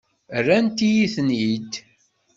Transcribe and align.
Rrant-iyi-ten-id. 0.45 1.71